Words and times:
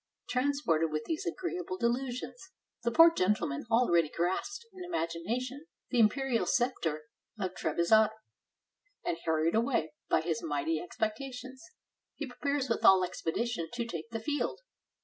Transported 0.27 0.89
with 0.91 1.03
these 1.05 1.27
agreeable 1.27 1.77
delusions, 1.77 2.49
the 2.83 2.89
poor 2.89 3.13
gentleman 3.13 3.67
already 3.69 4.09
grasped 4.09 4.65
in 4.73 4.83
imagination 4.83 5.67
the 5.91 5.99
imperial 5.99 6.47
scepter 6.47 7.03
of 7.37 7.53
Trebizonde; 7.53 8.09
and, 9.05 9.19
hurried 9.25 9.53
away 9.53 9.93
by 10.09 10.21
his 10.21 10.41
mighty 10.41 10.79
expectations, 10.79 11.63
he 12.15 12.25
prepares 12.25 12.67
with 12.67 12.83
all 12.83 13.03
expedition 13.03 13.69
to 13.73 13.85
take 13.85 14.09
the 14.09 14.19
field. 14.19 14.61